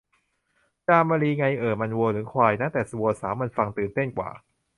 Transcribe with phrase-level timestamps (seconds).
[0.87, 4.29] จามรี ไง เอ่อ มัน วัวหรือควายนะ แต่วัวสาวมันฟังตื่นเต้นกว่า